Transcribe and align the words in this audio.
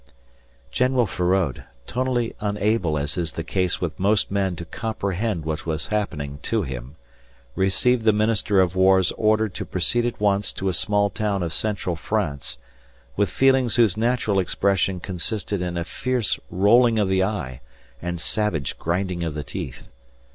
General 0.71 1.05
Feraud, 1.05 1.63
totally 1.85 2.33
unable 2.39 2.97
as 2.97 3.19
is 3.19 3.33
the 3.33 3.43
case 3.43 3.79
with 3.79 3.99
most 3.99 4.31
men 4.31 4.55
to 4.55 4.65
comprehend 4.65 5.45
what 5.45 5.67
was 5.67 5.89
happening 5.93 6.39
to 6.41 6.63
him, 6.63 6.95
received 7.53 8.03
the 8.03 8.11
Minister 8.11 8.59
of 8.59 8.75
War's 8.75 9.11
order 9.11 9.47
to 9.49 9.63
proceed 9.63 10.07
at 10.07 10.19
once 10.19 10.51
to 10.53 10.69
a 10.69 10.73
small 10.73 11.11
town 11.11 11.43
of 11.43 11.53
Central 11.53 11.95
France 11.95 12.57
with 13.15 13.29
feelings 13.29 13.75
whose 13.75 13.95
natural 13.95 14.39
expression 14.39 14.99
consisted 14.99 15.61
in 15.61 15.77
a 15.77 15.83
fierce 15.83 16.39
rolling 16.49 16.97
of 16.97 17.07
the 17.07 17.21
eye 17.23 17.61
and 18.01 18.19
savage 18.19 18.79
grinding 18.79 19.21
of 19.21 19.35
the 19.35 19.43
teeth. 19.43 19.87